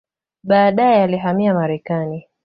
Baadaye 0.43 1.03
alihamia 1.03 1.53
Marekani. 1.53 2.27